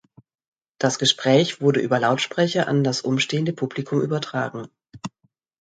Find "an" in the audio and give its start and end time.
2.67-2.83